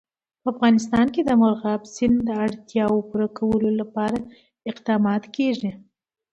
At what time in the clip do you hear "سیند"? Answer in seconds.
1.95-2.17